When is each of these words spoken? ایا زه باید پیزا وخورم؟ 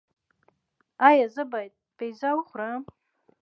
ایا 1.07 1.25
زه 1.35 1.43
باید 1.51 1.73
پیزا 1.97 2.29
وخورم؟ 2.35 2.81